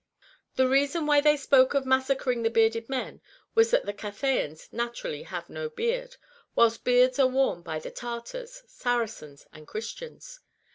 [0.55, 3.21] The reason why they spoke of massacring the bearded men
[3.53, 6.15] was that the Cathayans naturally have no beard,
[6.55, 10.39] whilst beards are worn by the Tartars, Saracens, and Christians.